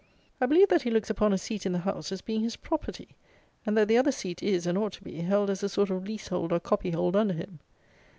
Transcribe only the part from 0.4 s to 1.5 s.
I believe that he looks upon a